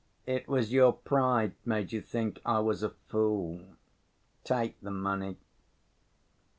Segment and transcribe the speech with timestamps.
[0.25, 3.75] "It was your pride made you think I was a fool.
[4.43, 5.37] Take the money."